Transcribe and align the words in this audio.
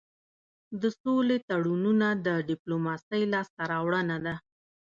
د 0.81 0.83
سولې 1.01 1.37
تړونونه 1.49 2.07
د 2.25 2.27
ډيپلوماسی 2.49 3.21
لاسته 3.33 3.61
راوړنه 3.71 4.17
ده. 4.25 4.35